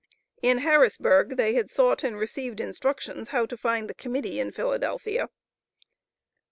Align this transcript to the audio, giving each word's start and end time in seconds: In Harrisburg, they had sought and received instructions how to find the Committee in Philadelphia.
In 0.41 0.57
Harrisburg, 0.57 1.37
they 1.37 1.53
had 1.53 1.69
sought 1.69 2.03
and 2.03 2.17
received 2.17 2.59
instructions 2.59 3.27
how 3.27 3.45
to 3.45 3.55
find 3.55 3.87
the 3.87 3.93
Committee 3.93 4.39
in 4.39 4.51
Philadelphia. 4.51 5.27